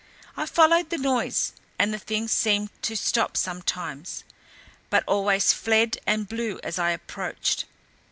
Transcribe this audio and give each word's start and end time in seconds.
I 0.35 0.47
followed 0.47 0.89
the 0.89 0.97
noise, 0.97 1.53
and 1.77 1.93
the 1.93 1.99
thing 1.99 2.27
seemed 2.27 2.71
to 2.81 2.95
stop 2.97 3.37
sometimes, 3.37 4.23
but 4.89 5.03
always 5.05 5.53
fled 5.53 5.99
and 6.07 6.27
blew 6.27 6.59
as 6.63 6.79
I 6.79 6.89
approached. 6.89 7.65